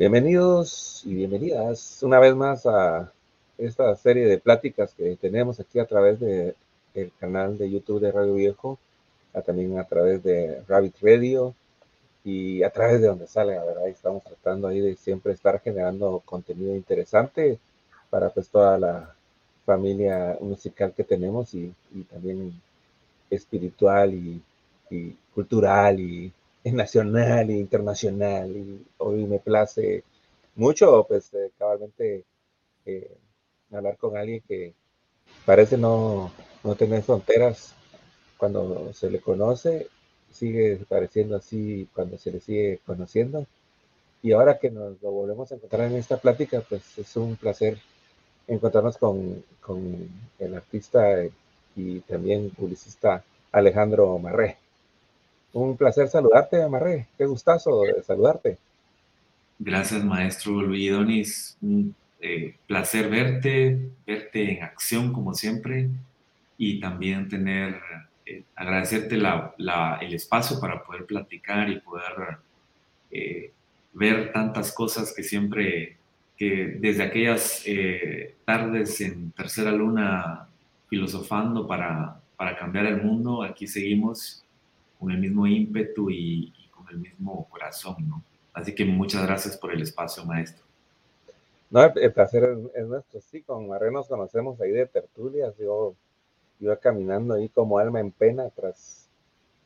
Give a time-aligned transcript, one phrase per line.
[0.00, 3.12] Bienvenidos y bienvenidas una vez más a
[3.58, 6.54] esta serie de pláticas que tenemos aquí a través de
[6.94, 8.78] el canal de YouTube de Radio Viejo,
[9.44, 11.54] también a través de Rabbit Radio
[12.24, 16.22] y a través de donde sale, la verdad, estamos tratando ahí de siempre estar generando
[16.24, 17.58] contenido interesante
[18.08, 19.14] para pues toda la
[19.66, 21.74] familia musical que tenemos y,
[22.10, 22.58] también
[23.28, 24.40] espiritual y,
[24.88, 26.32] y cultural y
[26.64, 30.04] nacional e internacional y hoy me place
[30.54, 32.24] mucho, pues eh, cabalmente
[32.84, 33.16] eh,
[33.72, 34.74] hablar con alguien que
[35.44, 36.30] parece no,
[36.62, 37.74] no tener fronteras
[38.36, 39.88] cuando se le conoce,
[40.30, 43.46] sigue pareciendo así cuando se le sigue conociendo.
[44.22, 47.78] Y ahora que nos lo volvemos a encontrar en esta plática, pues es un placer
[48.46, 50.08] encontrarnos con, con
[50.38, 51.24] el artista
[51.76, 54.58] y también publicista Alejandro Marré.
[55.52, 57.08] Un placer saludarte, Amarré.
[57.18, 58.58] Qué gustazo saludarte.
[59.58, 61.58] Gracias, maestro Luis Donis.
[61.60, 65.88] Un eh, placer verte, verte en acción como siempre
[66.56, 67.80] y también tener,
[68.26, 72.38] eh, agradecerte el espacio para poder platicar y poder
[73.10, 73.52] eh,
[73.92, 75.96] ver tantas cosas que siempre,
[76.36, 77.64] que desde aquellas
[78.44, 80.46] tardes en tercera luna
[80.88, 84.44] filosofando para, para cambiar el mundo, aquí seguimos
[85.00, 88.22] con el mismo ímpetu y, con el mismo corazón, ¿no?
[88.52, 90.62] Así que muchas gracias por el espacio, maestro.
[91.70, 95.94] No, el placer es, nuestro, sí, con Marre nos conocemos ahí de tertulias, yo
[96.58, 99.08] iba caminando ahí como alma en pena tras,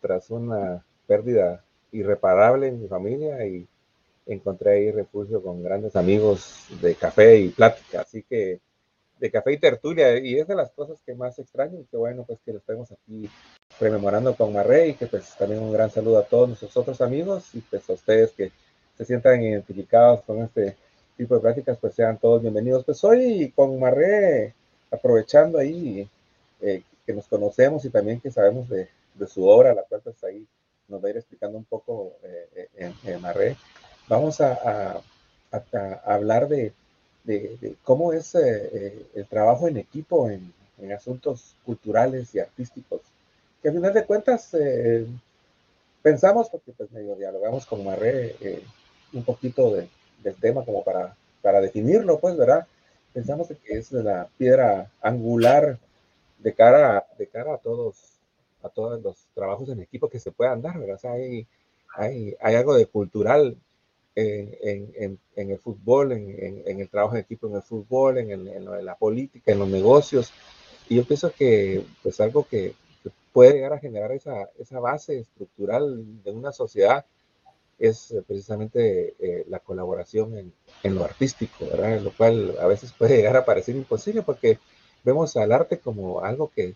[0.01, 3.67] tras una pérdida irreparable en mi familia y
[4.27, 8.61] encontré ahí refugio con grandes amigos de café y plática, así que
[9.19, 12.25] de café y tertulia, y es de las cosas que más extraño, y que bueno,
[12.25, 13.29] pues que lo estemos aquí
[13.81, 17.55] rememorando con Marrey, y que pues también un gran saludo a todos nuestros otros amigos,
[17.55, 18.53] y pues a ustedes que
[18.97, 20.77] se sientan identificados con este
[21.17, 22.85] tipo de prácticas, pues sean todos bienvenidos.
[22.85, 24.55] Pues hoy con Marré,
[24.91, 26.09] aprovechando ahí
[26.61, 30.23] eh, que nos conocemos y también que sabemos de, de, su obra, la cual pues
[30.25, 30.47] ahí
[30.89, 33.57] nos va a ir explicando un poco eh, eh
[34.09, 35.01] vamos a
[36.05, 36.73] hablar de
[37.25, 40.53] de, cómo es eh, eh, el trabajo en equipo en,
[40.95, 43.01] asuntos culturales y artísticos,
[43.63, 45.07] que al final de cuentas eh,
[46.03, 48.37] pensamos, porque pues medio dialogamos con Marré
[49.15, 52.67] un poquito del tema como para, para definirlo, pues, ¿verdad?
[53.15, 55.79] Pensamos que es la piedra angular
[56.39, 57.97] de cara, de cara a todos,
[58.63, 60.97] a todos los trabajos en equipo que se puedan dar, ¿verdad?
[60.97, 61.47] O sea, hay,
[61.97, 63.57] hay, hay algo de cultural
[64.15, 69.59] en, el fútbol, en, el trabajo en equipo en el fútbol, en, la política, en
[69.59, 70.33] los negocios.
[70.89, 72.75] Y yo pienso que pues algo que,
[73.33, 77.05] puede llegar a generar esa, esa, base estructural de una sociedad
[77.81, 80.53] es eh, precisamente eh, la colaboración
[80.83, 82.01] en, lo artístico, ¿verdad?
[82.01, 84.59] Lo cual a veces puede llegar a parecer imposible porque
[85.03, 86.75] vemos al arte como algo que,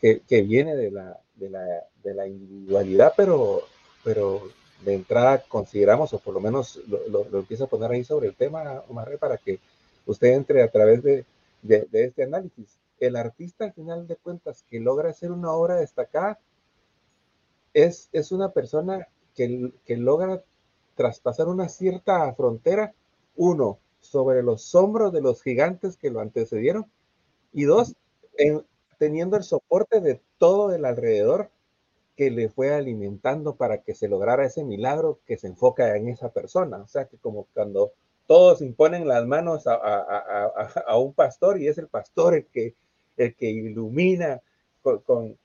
[0.00, 1.64] que, viene de la, de la,
[2.02, 3.62] de la individualidad, pero,
[4.02, 4.42] pero
[4.84, 8.34] de entrada consideramos, o por lo menos lo, lo, empiezo a poner ahí sobre el
[8.34, 9.58] tema, Omar, para que
[10.06, 11.24] usted entre a través de,
[11.62, 12.78] de, este análisis.
[13.00, 16.38] El artista, al final de cuentas, que logra hacer una obra destacada,
[17.72, 20.42] es, es una persona que, que logra
[20.94, 22.94] traspasar una cierta frontera,
[23.36, 26.86] uno, sobre los hombros de los gigantes que lo antecedieron,
[27.52, 27.94] y dos,
[28.98, 31.50] teniendo el soporte de todo el alrededor
[32.16, 36.32] que le fue alimentando para que se lograra ese milagro que se enfoca en esa
[36.32, 36.78] persona.
[36.78, 37.92] O sea, que como cuando
[38.26, 42.74] todos imponen las manos a, un pastor y es el pastor el que,
[43.16, 44.40] el que ilumina
[45.04, 45.38] con,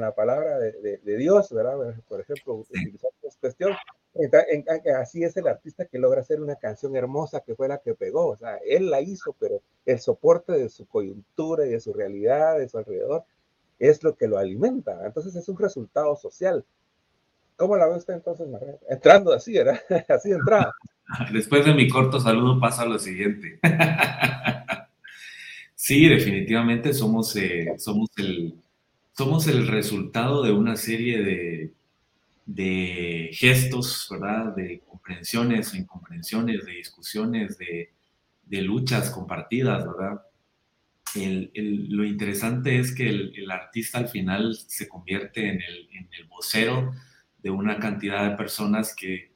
[0.00, 1.94] la palabra de, Dios, ¿verdad?
[2.08, 3.72] Por ejemplo, utilizar esta cuestión.
[4.96, 8.26] así es el artista que logra hacer una canción hermosa que fue la que pegó.
[8.26, 12.58] O sea, él la hizo, pero el soporte de su coyuntura y de su realidad,
[12.58, 13.24] de su alrededor,
[13.78, 15.04] es lo que lo alimenta.
[15.04, 16.64] Entonces es un resultado social.
[17.56, 18.76] ¿Cómo la ve usted entonces, María?
[18.88, 19.80] Entrando así, ¿verdad?
[20.08, 20.72] Así entrada.
[21.32, 23.60] Después de mi corto saludo pasa a lo siguiente.
[25.74, 28.54] sí, definitivamente somos, eh, somos, el,
[29.16, 31.72] somos el resultado de una serie de,
[32.46, 34.54] de gestos, ¿verdad?
[34.54, 37.90] De comprensiones o incomprensiones, de discusiones, de,
[38.46, 40.22] de luchas compartidas, ¿verdad?
[41.14, 46.92] Lo interesante es que el, artista al final se convierte en el, vocero
[47.38, 49.32] de una cantidad de personas que,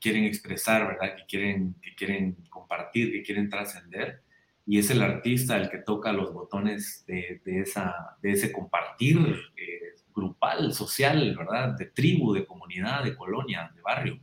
[0.00, 1.16] quieren expresar, ¿verdad?
[1.16, 4.22] Que quieren, que quieren compartir, que quieren trascender.
[4.66, 9.18] Y es el artista el que toca los botones de, esa, de ese compartir
[9.56, 11.76] eh, grupal, social, ¿verdad?
[11.76, 14.20] De tribu, de comunidad, de colonia, de barrio.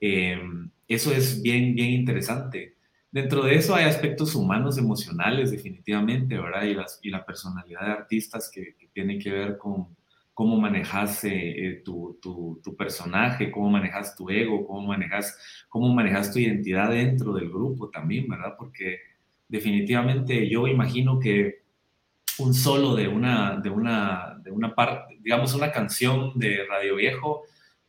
[0.00, 2.76] Em, eso es bien, bien interesante.
[3.12, 6.62] Dentro de eso hay aspectos humanos, emocionales, definitivamente, ¿verdad?
[6.62, 9.96] Y, las, y la personalidad de artistas que, tiene que ver con
[10.32, 15.36] cómo manejas eh, tu, tu, tu, personaje, cómo manejas tu ego, cómo manejas,
[15.68, 18.54] cómo manejas tu identidad dentro del grupo también, ¿verdad?
[18.56, 18.98] Porque
[19.48, 21.62] definitivamente yo imagino que
[22.38, 27.42] un solo de una, de una, de una parte, digamos, una canción de Radio Viejo,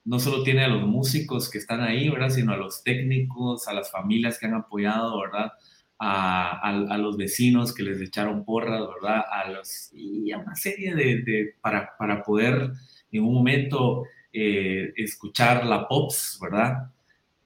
[0.03, 2.29] no solo tiene a los músicos que están ahí, ¿verdad?
[2.29, 5.51] Sino a los técnicos, a las familias que han apoyado, ¿verdad?
[5.99, 9.23] A, los vecinos que les echaron porras, ¿verdad?
[9.31, 12.71] A los, y a una serie de, para, para, poder
[13.11, 16.91] en un momento eh, escuchar la POPS, ¿verdad?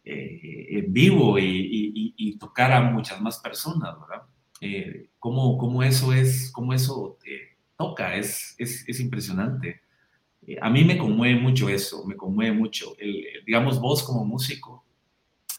[0.06, 4.24] Eh, en vivo y, tocar a muchas más personas, ¿verdad?
[4.62, 7.18] Eh, cómo, eso es, cómo eso
[7.78, 9.82] toca, es, es, es impresionante.
[10.48, 12.96] Eh, a mí me conmueve mucho eso, me conmueve mucho.
[13.00, 14.86] El, digamos, vos como músico,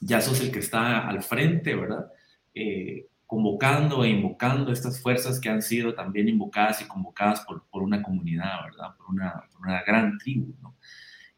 [0.01, 2.11] ya sos el que está al frente, ¿verdad?
[2.55, 7.83] Eh, convocando e invocando estas fuerzas que han sido también invocadas y convocadas por, por
[7.83, 8.97] una comunidad, ¿verdad?
[8.97, 10.77] Por una, gran tribu, ¿no?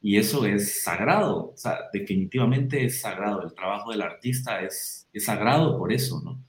[0.00, 1.54] Y eso es sagrado,
[1.92, 3.42] definitivamente es sagrado.
[3.42, 6.44] El trabajo del artista es, es sagrado por eso, ¿no?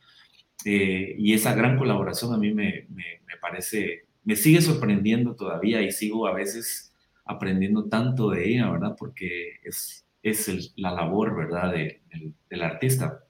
[0.65, 5.91] Eh, y esa gran colaboración a mí me, me parece, me sigue sorprendiendo todavía y
[5.91, 6.93] sigo a veces
[7.25, 8.95] aprendiendo tanto de ella, ¿verdad?
[8.97, 11.71] Porque es, es la labor, ¿verdad?
[11.71, 12.01] De,
[12.49, 13.23] del artista.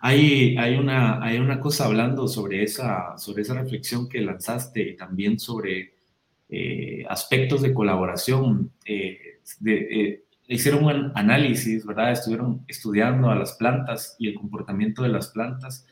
[0.00, 4.96] Hay, hay, una, hay una cosa hablando sobre esa, sobre esa reflexión que lanzaste y
[4.96, 5.94] también sobre
[6.48, 8.72] eh, aspectos de colaboración.
[8.84, 12.12] Eh, eh, hicieron un análisis, ¿verdad?
[12.12, 15.86] Estuvieron estudiando a las plantas y el comportamiento de las plantas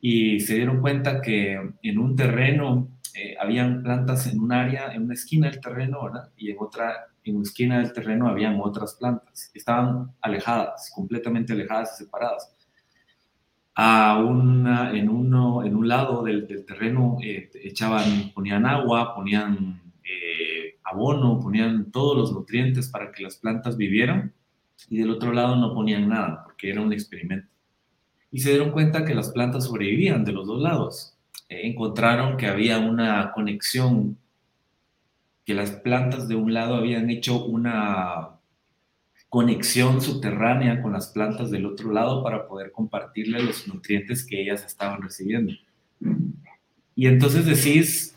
[0.00, 5.04] y se dieron cuenta que en un terreno eh, habían plantas en un área, en
[5.04, 6.10] una esquina del terreno.
[6.36, 9.50] Y en otra, en una esquina del terreno habían otras plantas.
[9.54, 12.54] Estaban alejadas, completamente alejadas y separadas.
[13.74, 19.80] A una, en, uno, en un lado del, del terreno eh, echaban, ponían agua, ponían
[20.04, 24.34] eh, abono, ponían todos los nutrientes para que las plantas vivieran
[24.90, 27.48] y del otro lado no ponían nada porque era un experimento.
[28.30, 31.16] Y se dieron cuenta que las plantas sobrevivían de los dos lados
[31.48, 34.18] encontraron que había una conexión,
[35.44, 38.38] que las plantas de un lado habían hecho una
[39.28, 44.64] conexión subterránea con las plantas del otro lado para poder compartirle los nutrientes que ellas
[44.64, 45.54] estaban recibiendo.
[46.94, 48.14] Y entonces decís,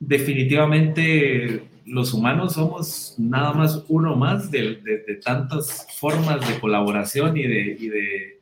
[0.00, 7.42] definitivamente los humanos somos nada más uno más de, de, tantas formas de colaboración y
[7.42, 8.40] de, y de,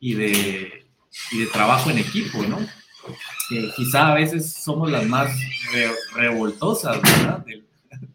[0.00, 0.84] y de,
[1.30, 2.58] y de trabajo en equipo, ¿no?
[3.48, 5.30] Que quizá a veces somos las más
[6.14, 7.00] revoltosas
[7.46, 7.64] De,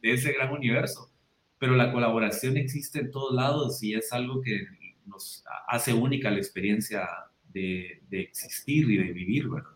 [0.02, 1.10] ese gran universo,
[1.58, 4.66] pero la colaboración existe en todos lados y es algo que
[5.06, 7.08] nos hace única la experiencia
[7.52, 9.70] de, existir y de vivir, ¿verdad?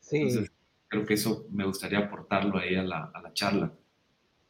[0.00, 0.46] Sí.
[0.88, 3.72] creo que eso me gustaría aportarlo ahí a la, a la charla.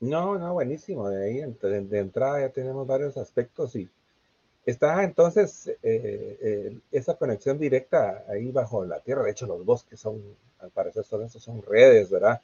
[0.00, 1.08] No, no, buenísimo.
[1.08, 3.88] De ahí, de entrada ya tenemos varios aspectos y
[4.66, 5.76] Está entonces eh,
[6.42, 9.22] eh, esa conexión directa ahí bajo la tierra.
[9.22, 10.20] De hecho, los bosques son,
[10.58, 12.40] al parecer, son esos son redes, ¿verdad?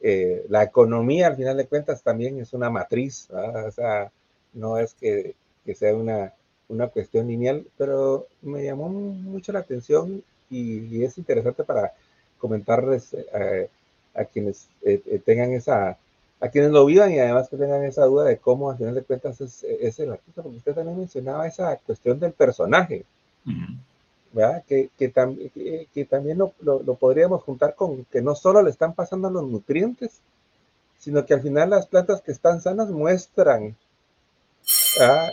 [0.00, 3.66] Eh, la economía, al final de cuentas, también es una matriz, ¿verdad?
[3.66, 4.12] O sea,
[4.54, 5.34] no es que,
[5.66, 6.32] que sea una,
[6.68, 11.92] una, cuestión lineal, pero me llamó mucho la atención y es interesante para
[12.38, 13.14] comentarles
[14.14, 14.68] a quienes
[15.24, 15.96] tengan esa
[16.40, 19.02] a quienes lo vivan y además que tengan esa duda de cómo al final de
[19.02, 19.62] cuentas es,
[20.00, 23.04] el artista, porque usted también mencionaba esa cuestión del personaje,
[24.32, 24.64] ¿verdad?
[24.66, 25.12] Que, que,
[25.92, 30.20] que, también lo, lo, podríamos juntar con que no solo le están pasando los nutrientes,
[30.98, 33.76] sino que al final las plantas que están sanas muestran,
[35.00, 35.32] eh,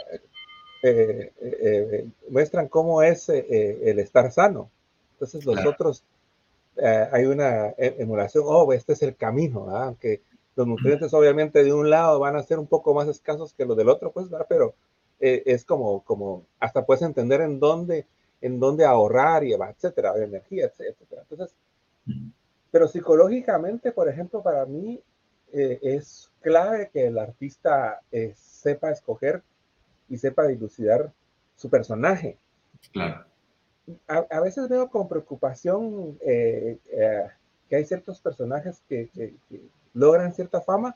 [0.84, 4.70] eh, eh, muestran cómo es el estar sano.
[5.14, 6.04] Entonces los otros,
[7.12, 10.22] hay una e, emulación, oh, este es el camino, aunque
[10.58, 13.78] los nutrientes obviamente de un lado van a ser un poco más escasos que los
[13.78, 14.48] del otro, pues, ¿verdad?
[14.50, 14.74] Pero
[15.20, 18.08] eh, es como, como, hasta puedes entender en dónde,
[18.42, 21.22] en dónde ahorrar y etcétera, energía, etcétera.
[21.30, 21.56] Entonces,
[22.72, 25.00] pero psicológicamente, por ejemplo, para mí
[25.54, 29.44] eh, es clave que el artista eh, sepa escoger
[30.10, 31.14] y sepa dilucidar
[31.56, 32.38] su personaje.
[32.92, 33.26] Claro.
[34.08, 39.10] A, veces veo con preocupación que hay ciertos personajes que,
[39.94, 40.96] logran cierta fama,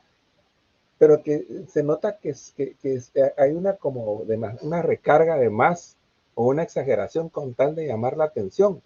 [0.98, 5.38] pero que se nota que, que, que eh, hay una como de más, una recarga
[5.38, 5.98] de más
[6.36, 8.82] o una exageración con tal de llamar la atención.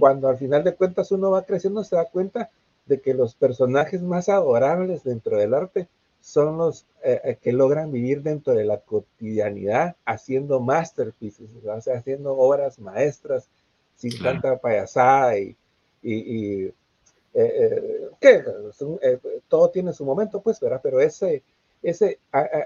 [0.00, 2.50] Cuando al final de cuentas uno va creciendo se da cuenta
[2.86, 5.88] de que los personajes más adorables dentro del arte
[6.20, 11.94] son los eh, eh, que logran vivir dentro de la cotidianidad haciendo masterpieces, o sea,
[11.94, 13.48] haciendo obras maestras
[13.94, 15.56] sin tanta payasada y,
[16.02, 16.72] y,
[17.38, 18.42] eh, que
[19.48, 20.80] todo tiene su momento, pues, ¿verdad?
[20.82, 21.42] Pero ese,
[21.82, 22.18] ese,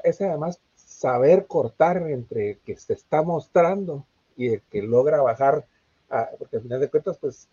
[0.04, 4.04] ese además saber cortar entre que se está mostrando
[4.36, 5.66] y el que logra bajar,
[6.38, 7.48] porque al final de cuentas, pues,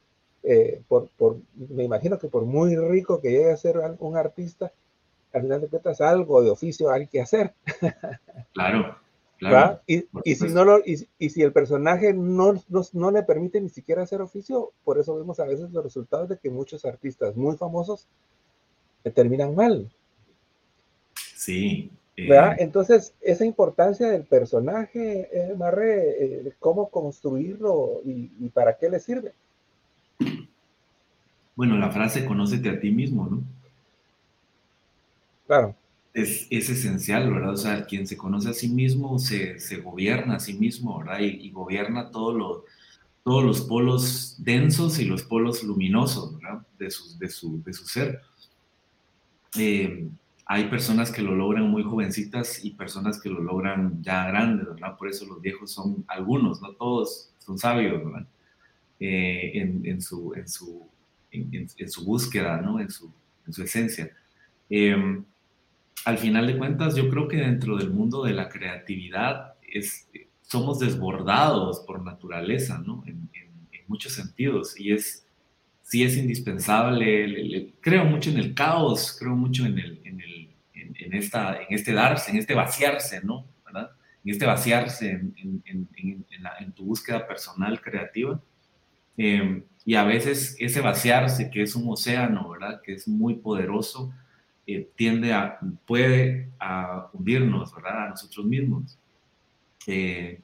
[0.88, 4.72] por, por, me imagino que por muy rico que llegue a ser un artista,
[5.34, 7.54] al final de cuentas algo de oficio hay que hacer.
[8.54, 8.98] Claro,
[9.38, 9.82] claro.
[9.88, 13.62] Y, y si no lo, y, y, si el personaje no, no, no, le permite
[13.62, 17.36] ni siquiera hacer oficio, por eso vemos a veces los resultados de que muchos artistas
[17.36, 18.08] muy famosos
[19.12, 19.90] terminan mal.
[21.36, 21.92] Sí.
[22.16, 28.90] Eh, Entonces, esa importancia del personaje, eh, Marre, eh, cómo construirlo y, y para qué
[28.90, 29.34] le sirve.
[31.56, 33.44] Bueno, la frase conócete a ti mismo, ¿no?
[35.46, 35.76] Claro.
[36.18, 37.52] Es, es, esencial, ¿verdad?
[37.54, 41.20] O sea, quien se conoce a sí mismo se, se gobierna a sí mismo, ¿verdad?
[41.20, 42.66] Y, gobierna todo lo,
[43.24, 46.66] todos los polos densos y los polos luminosos, ¿verdad?
[46.80, 48.22] De su, de su, de su ser.
[49.60, 50.08] Eh,
[50.48, 54.98] hay personas que lo logran muy jovencitas y personas que lo logran ya grandes, ¿verdad?
[54.98, 58.28] Por eso los viejos son algunos, no todos son sabios, ¿verdad?
[59.00, 60.82] Eh, en, en, su, en, su,
[61.30, 62.80] en, en, su búsqueda, ¿no?
[62.80, 63.14] En su,
[63.46, 64.10] en su esencia.
[64.68, 65.22] Eh,
[66.08, 69.56] al final de cuentas, yo creo que dentro del mundo de la creatividad
[70.42, 73.04] somos desbordados por naturaleza, ¿no?
[73.06, 73.28] En,
[73.90, 74.78] muchos sentidos.
[74.80, 75.26] Y es,
[75.82, 79.78] sí es indispensable, creo mucho en el caos, creo mucho en,
[81.12, 83.46] esta, en este darse, en este vaciarse, ¿no?
[83.76, 88.42] En este vaciarse en, tu búsqueda personal creativa.
[89.18, 92.82] Eh, y a veces ese vaciarse, que es un océano, ¿verdad?
[92.82, 94.14] Que es muy poderoso,
[94.70, 98.08] eh, tiende a, puede a hundirnos, ¿verdad?
[98.08, 99.00] A nosotros mismos.
[99.88, 100.42] Eh,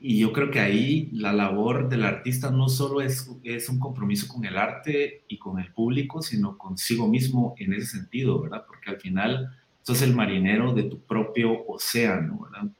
[0.00, 4.28] y yo creo que ahí la labor del artista no solo es, es un compromiso
[4.32, 8.64] con el arte y con el público, sino consigo mismo en ese sentido, ¿verdad?
[8.64, 9.50] Porque al final
[9.82, 12.70] sos el marinero de tu propio océano, ¿verdad?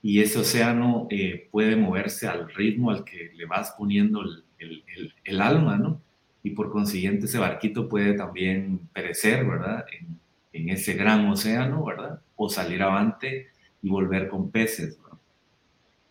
[0.00, 5.14] Y ese océano eh, puede moverse al ritmo al que le vas poniendo el, el,
[5.24, 6.00] el alma, ¿no?
[6.44, 9.86] Y por consiguiente ese barquito puede también perecer, ¿verdad?
[9.90, 10.22] En,
[10.52, 12.20] ese gran océano, ¿verdad?
[12.36, 13.48] O salir avante
[13.82, 14.96] y volver con peces.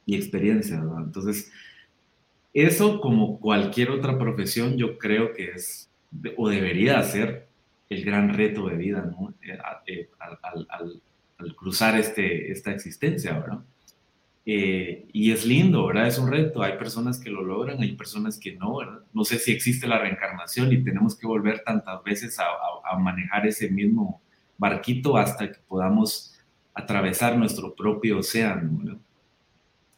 [0.05, 1.03] Y experiencia, ¿verdad?
[1.05, 1.49] Entonces,
[2.53, 5.89] eso como cualquier otra profesión, yo creo que es
[6.35, 7.47] o debería ser
[7.89, 9.33] el gran reto de vida, ¿no?
[9.41, 10.67] Eh, eh, al, al,
[11.37, 13.59] al, cruzar este, esta existencia, ¿verdad?
[14.45, 16.07] Eh, y es lindo, ¿verdad?
[16.07, 16.61] Es un reto.
[16.61, 18.99] Hay personas que lo logran, hay personas que no, ¿verdad?
[19.13, 22.45] No sé si existe la reencarnación y tenemos que volver tantas veces a,
[22.83, 24.21] a, manejar ese mismo
[24.57, 26.37] barquito hasta que podamos
[26.73, 28.99] atravesar nuestro propio océano, ¿verdad?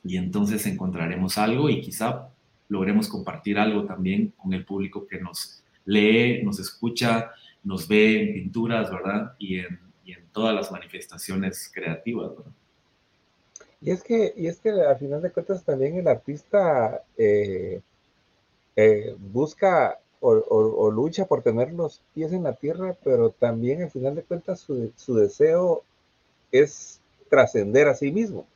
[0.03, 2.29] Y entonces encontraremos algo y quizá
[2.67, 7.31] logremos compartir algo también con el público que nos lee, nos escucha,
[7.63, 9.33] nos ve en pinturas, ¿verdad?
[9.39, 12.51] Y en, y en todas las manifestaciones creativas, ¿verdad?
[13.85, 17.81] Y es que, y es que al final de cuentas también el artista eh,
[18.75, 24.15] eh, busca o, lucha por tener los pies en la tierra, pero también al final
[24.15, 25.83] de cuentas su, su deseo
[26.51, 26.99] es
[27.29, 28.47] trascender a sí mismo.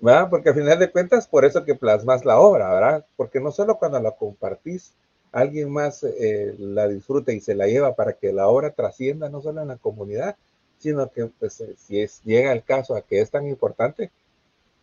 [0.00, 0.28] ¿verdad?
[0.28, 3.06] Porque al final de cuentas, por eso que plasmas la obra, ¿verdad?
[3.16, 4.92] Porque no solo cuando la compartís,
[5.32, 9.40] alguien más eh, la disfruta y se la lleva para que la obra trascienda no
[9.40, 10.36] solo en la comunidad,
[10.82, 14.10] sino que pues, eh, si es, llega el caso a que es tan importante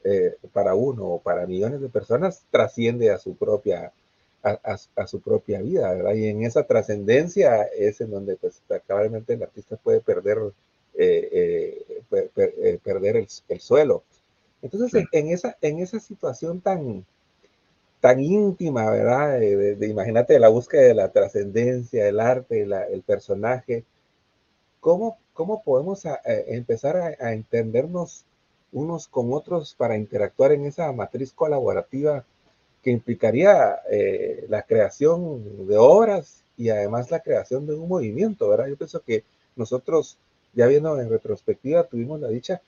[0.03, 3.91] eh, para uno o para millones de personas, trasciende a su propia,
[4.41, 6.13] a, su propia vida, ¿verdad?
[6.13, 10.37] Y en esa trascendencia es en donde pues probablemente el artista puede perder,
[10.95, 12.01] eh,
[12.81, 14.03] perder el, suelo.
[14.61, 17.05] Entonces, en, esa, en esa situación tan,
[17.99, 19.39] tan íntima, ¿verdad?
[19.39, 23.83] De, imagínate la búsqueda de la trascendencia, el arte, el personaje,
[24.79, 28.25] ¿cómo, cómo podemos empezar a, entendernos
[28.73, 32.25] unos con otros para interactuar en esa matriz colaborativa
[32.83, 38.67] que implicaría eh, la creación de obras y además la creación de un movimiento, ¿verdad?
[38.67, 39.23] Yo pienso que
[39.55, 40.17] nosotros,
[40.53, 42.61] ya viendo en retrospectiva, tuvimos la dicha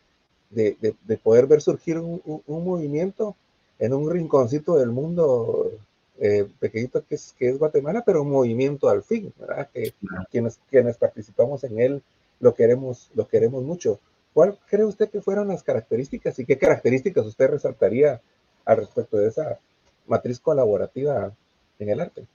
[0.49, 3.35] de, poder ver surgir un, movimiento
[3.79, 5.73] en un rinconcito del mundo
[6.21, 9.67] eh, pequeñito que es, que es Guatemala, pero un movimiento al fin, ¿verdad?
[9.73, 9.93] Que,
[10.31, 12.03] quienes, quienes participamos en él
[12.41, 13.99] lo queremos, lo queremos mucho.
[14.33, 18.21] ¿Cuál cree usted que fueron las características y qué características usted resaltaría
[18.65, 19.59] al respecto de esa
[20.07, 21.33] matriz colaborativa
[21.79, 22.25] en el arte?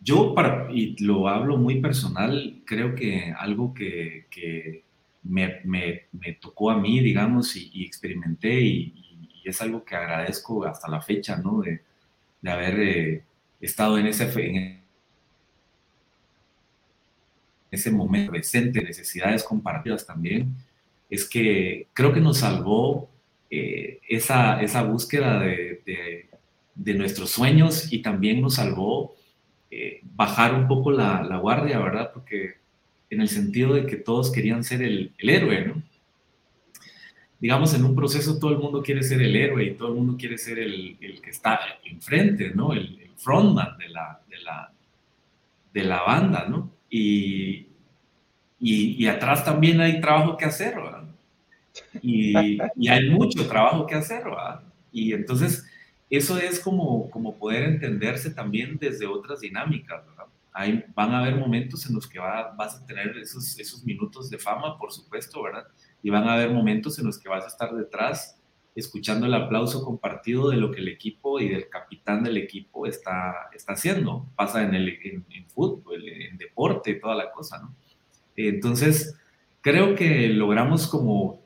[0.00, 4.82] Yo, para, y lo hablo muy personal, creo que algo que, que
[5.22, 8.94] me, me, me, tocó a mí, digamos, y, experimenté, y,
[9.44, 11.62] es algo que agradezco hasta la fecha, ¿no?
[11.62, 11.80] De,
[12.40, 13.24] de haber eh,
[13.60, 14.81] estado en ese, en
[17.72, 20.54] ese momento presente, necesidades compartidas también,
[21.10, 23.10] es que creo que nos salvó
[23.50, 25.82] eh, esa, esa búsqueda de,
[26.74, 29.14] de, nuestros sueños y también nos salvó
[29.70, 32.12] eh, bajar un poco la, la, guardia, ¿verdad?
[32.14, 32.54] Porque
[33.10, 35.82] en el sentido de que todos querían ser el, el, héroe, ¿no?
[37.40, 40.16] Digamos, en un proceso todo el mundo quiere ser el héroe y todo el mundo
[40.16, 42.72] quiere ser el, el que está enfrente, ¿no?
[42.72, 44.72] El, frontman de la, de la,
[45.72, 46.70] de la banda, ¿no?
[46.94, 47.68] Y,
[48.60, 51.04] y, y, atrás también hay trabajo que hacer, ¿verdad?
[52.02, 54.60] Y, y hay mucho trabajo que hacer, ¿verdad?
[54.92, 55.64] Y entonces
[56.10, 60.26] eso es como, como poder entenderse también desde otras dinámicas, ¿verdad?
[60.52, 64.36] Hay, van a haber momentos en los que vas a tener esos, esos minutos de
[64.36, 65.66] fama, por supuesto, ¿verdad?
[66.02, 68.38] Y van a haber momentos en los que vas a estar detrás
[68.74, 73.50] escuchando el aplauso compartido de lo que el equipo y del capitán del equipo está,
[73.54, 74.26] está haciendo.
[74.34, 74.98] Pasa en, el,
[75.48, 77.74] fútbol, en deporte, toda la cosa, ¿no?
[78.34, 79.14] Entonces,
[79.60, 81.42] creo que logramos como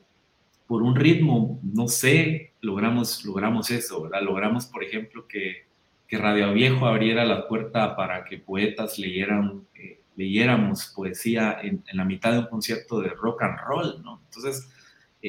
[0.67, 4.21] por un ritmo, no sé, logramos, logramos eso, ¿verdad?
[4.21, 5.65] Logramos, por ejemplo, que,
[6.07, 11.97] que Radio Viejo abriera la puerta para que poetas leyeran, eh, leyéramos poesía en, en,
[11.97, 14.21] la mitad de un concierto de rock and roll, ¿no?
[14.25, 14.69] Entonces,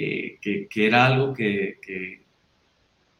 [0.00, 2.24] eh, que, que, era algo que, que,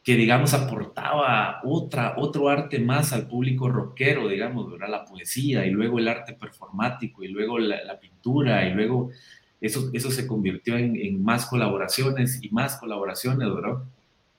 [0.01, 4.87] que, digamos, aportaba otra, otro arte más al público rockero, digamos, ¿verdad?
[4.89, 9.11] La poesía y luego el arte performático y luego la, la pintura y luego
[9.59, 13.83] eso, eso se convirtió en, en, más colaboraciones y más colaboraciones, ¿verdad?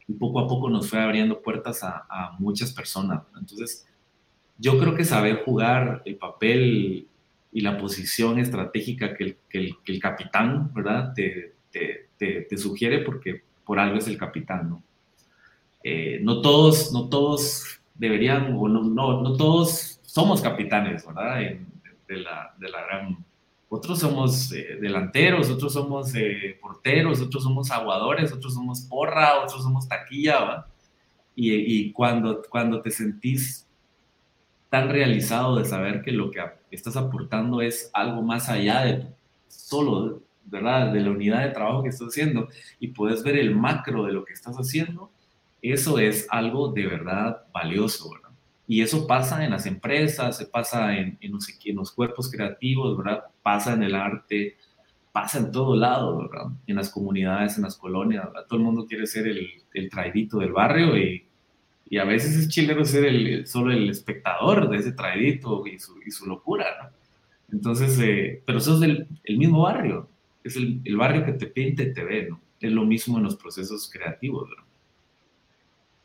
[0.08, 3.22] Y poco a poco nos fue abriendo puertas a, a muchas personas.
[3.38, 3.86] Entonces,
[4.56, 7.06] yo creo que saber jugar el papel
[7.52, 11.12] y la posición estratégica que el, que el, que el capitán, ¿verdad?
[11.14, 14.82] Te, te, te, te, sugiere porque por algo es el capitán, ¿no?
[15.82, 21.42] Eh, no todos, no todos deberían, o no, no, no todos somos capitanes, ¿verdad?
[21.42, 21.66] En,
[22.08, 23.24] de, la, de la gran
[23.72, 29.62] otros somos eh, delanteros, otros somos eh, porteros, otros somos aguadores, otros somos porra, otros
[29.62, 30.66] somos taquilla.
[31.36, 33.64] Y, y, cuando, cuando te sentís
[34.68, 36.40] tan realizado de saber que lo que
[36.72, 39.06] estás aportando es algo más allá de
[39.46, 42.48] solo, De la unidad de trabajo que estás haciendo
[42.80, 45.10] y puedes ver el macro de lo que estás haciendo,
[45.62, 48.10] eso es algo de verdad valioso.
[48.66, 52.96] Y eso pasa en las empresas, se pasa en, en, los, en, los, cuerpos creativos,
[52.96, 53.24] ¿verdad?
[53.42, 54.56] Pasa en el arte,
[55.10, 56.30] pasa en todo lado.
[56.68, 58.28] En las comunidades, en las colonias.
[58.48, 61.26] Todo el mundo quiere ser el, el traidito del barrio y,
[61.88, 66.00] y, a veces es chileno ser el, solo el espectador de ese traidito y su,
[66.06, 66.92] y su locura.
[67.50, 70.08] Entonces, eh, pero eso es del, el mismo barrio,
[70.44, 72.40] es el, el, barrio que te pinta y te ve, ¿no?
[72.60, 74.64] Es lo mismo en los procesos creativos, ¿verdad?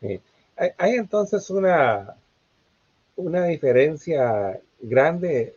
[0.01, 0.21] Sí.
[0.57, 2.15] Hay, hay entonces una,
[3.15, 5.55] una diferencia grande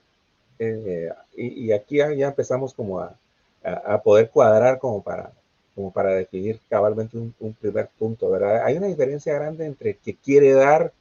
[0.58, 3.16] eh, y, y, aquí ya, empezamos como a,
[3.62, 5.32] a, poder cuadrar como para,
[5.74, 8.64] como para definir cabalmente un, un, primer punto, ¿verdad?
[8.64, 10.92] Hay una diferencia grande entre el que quiere dar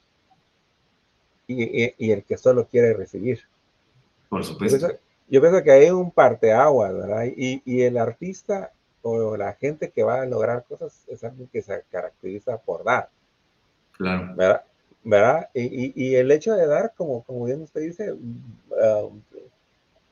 [1.47, 3.39] y, y, y el que solo quiere recibir.
[4.29, 4.77] Por supuesto.
[4.77, 7.25] Yo pienso, yo pienso que hay un parteaguas, ¿verdad?
[7.35, 11.83] Y, el artista o la gente que va a lograr cosas es alguien que se
[11.91, 13.09] caracteriza por dar.
[13.93, 14.33] Claro.
[14.35, 14.63] ¿verdad?
[15.03, 15.49] ¿verdad?
[15.53, 19.11] Y, y, el hecho de dar, como, como bien usted dice, uh,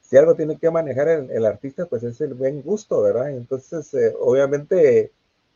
[0.01, 3.31] si algo tiene que manejar el, el, artista, pues es el buen gusto, ¿verdad?
[3.31, 5.11] Entonces, eh, obviamente,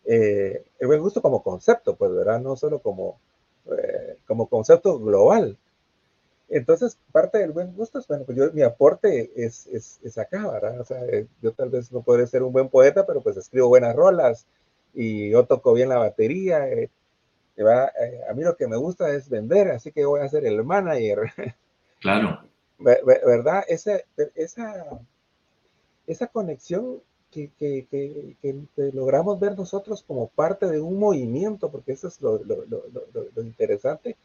[0.06, 2.42] eh, el buen gusto como concepto, pues, ¿verdad?
[2.42, 3.20] No solo como,
[3.72, 5.58] eh, como concepto global.
[6.50, 10.50] Entonces, parte del buen gusto es, bueno, pues yo, mi aporte es, es, es acá,
[10.50, 10.80] ¿verdad?
[10.82, 11.00] O sea,
[11.42, 14.48] yo tal vez no podré ser un buen poeta, pero pues escribo buenas rolas
[14.94, 16.66] y yo toco bien la batería,
[17.64, 20.46] va, eh, a mí lo que me gusta es vender, así que voy a ser
[20.46, 21.20] el manager.
[22.02, 22.40] Claro.
[22.78, 23.66] ¿Verdad?
[23.68, 24.00] Esa,
[24.34, 25.02] esa,
[26.08, 31.92] esa conexión que, que, que, que, logramos ver nosotros como parte de un movimiento, porque
[31.92, 32.84] eso es lo, lo, lo,
[33.36, 34.16] lo, interesante.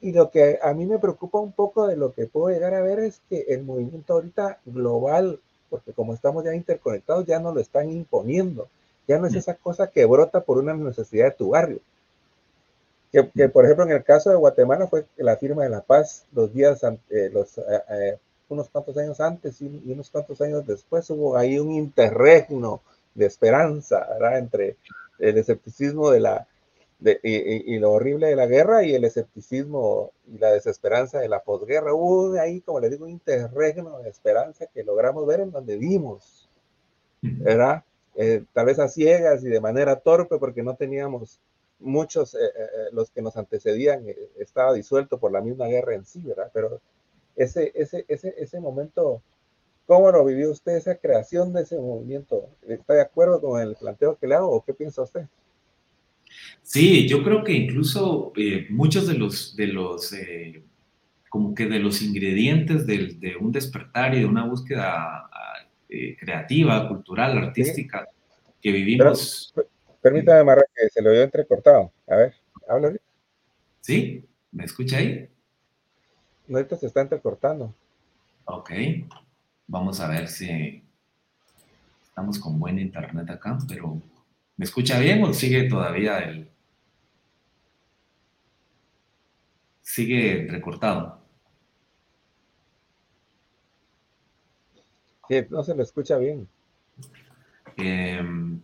[0.00, 2.82] Y lo que a mí me preocupa un poco de lo que puedo llegar a
[2.82, 7.60] ver es que el movimiento ahorita global, porque como estamos ya interconectados, ya no lo
[7.60, 8.68] están imponiendo.
[9.08, 11.80] Ya no es esa cosa que brota por una necesidad de tu barrio
[13.12, 16.24] que, que, por ejemplo en el caso de Guatemala fue la firma de la paz
[16.32, 20.66] los días, eh, los, eh, eh, unos cuantos años antes y, y, unos cuantos años
[20.66, 22.80] después hubo ahí un interregno
[23.14, 24.38] de esperanza, ¿verdad?
[24.38, 24.76] Entre
[25.18, 26.46] el escepticismo de la,
[27.00, 31.92] y, lo horrible de la guerra y el escepticismo y la desesperanza de la posguerra.
[31.92, 35.76] Hubo de ahí, como le digo, un interregno de esperanza que logramos ver en donde
[35.76, 36.48] vimos,
[37.20, 37.84] ¿verdad?
[38.14, 41.38] Eh, tal vez a ciegas y de manera torpe porque no teníamos
[41.78, 44.06] muchos, eh, eh, los que nos antecedían,
[44.38, 46.50] estaba disuelto por la misma guerra en sí, ¿verdad?
[46.54, 46.80] Pero
[47.36, 49.20] ese, ese, ese, ese momento,
[49.86, 52.48] ¿cómo lo vivió usted, esa creación de ese movimiento?
[52.66, 55.26] ¿Está de acuerdo con el planteo que le hago o qué piensa usted?
[56.62, 60.64] Sí, yo creo que incluso eh, muchos de los, de los eh,
[61.28, 65.30] como que de los ingredientes de, un despertar y de una búsqueda
[65.88, 68.08] eh, creativa, cultural, artística
[68.60, 69.54] que vivimos.
[70.00, 71.92] permítame, Marra, que se lo veo entrecortado.
[72.06, 72.34] A ver,
[72.68, 72.92] habla.
[73.80, 74.24] ¿Sí?
[74.50, 75.28] ¿Me escucha ahí?
[76.48, 77.74] No, ahorita se está entrecortando.
[78.44, 78.70] Ok,
[79.66, 80.82] vamos a ver si
[82.02, 84.00] estamos con buen internet acá, pero
[84.56, 86.50] ¿Me escucha bien o sigue todavía el...
[89.82, 91.20] Sigue recortado?
[95.28, 96.48] Sí, no se lo escucha bien.
[97.76, 98.60] Em,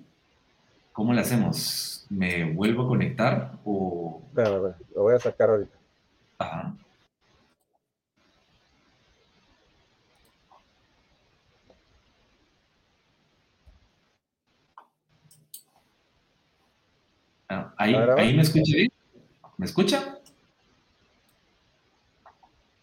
[0.93, 2.07] ¿Cómo le hacemos?
[2.11, 4.23] ¿Me vuelvo a conectar o...?
[4.35, 5.77] lo voy a sacar ahorita.
[6.39, 6.75] Ajá.
[17.77, 18.93] Ahí, ahí me escucha bien.
[19.57, 20.19] ¿Me escucha?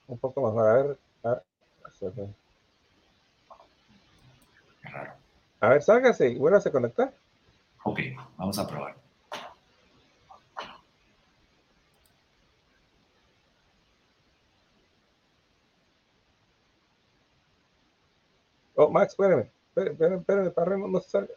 [0.08, 0.68] Un poco mejor.
[0.68, 0.98] A ver.
[1.24, 1.44] A ver,
[5.62, 7.14] a ver sálgase y vuelvas a conectar.
[7.84, 8.00] Ok,
[8.38, 8.96] vamos a probar.
[18.76, 19.50] Oh, Max, espérame.
[19.76, 21.34] Espérame, espérame, para no, no se salga.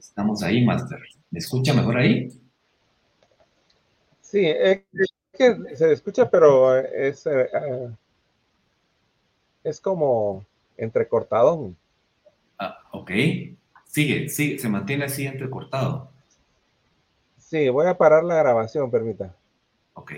[0.00, 0.98] Estamos ahí, Master.
[1.30, 2.30] ¿Me escucha mejor ahí?
[4.22, 4.80] Sí, es
[5.36, 7.94] que se escucha, pero es, eh, ah,
[9.62, 10.42] es como
[10.78, 11.74] entrecortado.
[12.58, 13.10] Ah, ok.
[13.84, 16.10] Sigue, sigue, se mantiene así entrecortado.
[17.36, 19.36] Sí, voy a parar la grabación, permita.
[19.92, 20.12] Ok.